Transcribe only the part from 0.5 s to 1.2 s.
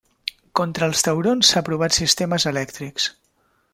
Contra els